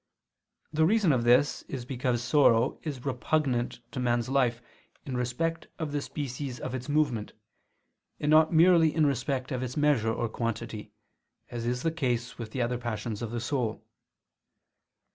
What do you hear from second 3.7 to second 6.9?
to man's life in respect of the species of its